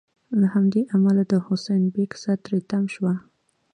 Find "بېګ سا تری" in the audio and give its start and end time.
1.93-2.59